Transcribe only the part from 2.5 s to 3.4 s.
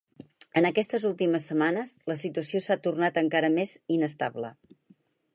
s’ha tornat